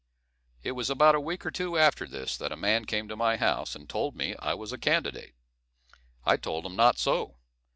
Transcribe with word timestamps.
It 0.63 0.71
was 0.71 0.89
about 0.89 1.13
a 1.13 1.19
week 1.21 1.45
or 1.45 1.51
two 1.51 1.77
after 1.77 2.07
this, 2.07 2.35
that 2.37 2.51
a 2.51 2.55
man 2.57 2.85
came 2.85 3.07
to 3.07 3.15
my 3.15 3.37
house, 3.37 3.75
and 3.75 3.87
told 3.87 4.15
me 4.15 4.35
I 4.39 4.55
was 4.55 4.73
a 4.73 4.79
candidate. 4.79 5.35
I 6.25 6.37
told 6.37 6.65
him 6.65 6.75
not 6.75 6.97
so. 6.97 7.35